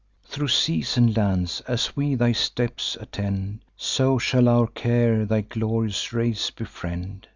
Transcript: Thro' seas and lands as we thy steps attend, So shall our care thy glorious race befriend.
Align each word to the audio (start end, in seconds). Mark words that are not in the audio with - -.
Thro' 0.23 0.47
seas 0.47 0.97
and 0.97 1.15
lands 1.15 1.61
as 1.67 1.95
we 1.95 2.15
thy 2.15 2.31
steps 2.31 2.97
attend, 2.99 3.63
So 3.77 4.17
shall 4.17 4.47
our 4.49 4.65
care 4.65 5.25
thy 5.27 5.41
glorious 5.41 6.11
race 6.11 6.49
befriend. 6.49 7.27